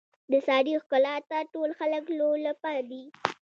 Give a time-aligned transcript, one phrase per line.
[0.31, 3.03] د سارې ښکلاته ټول خلک لولپه دي.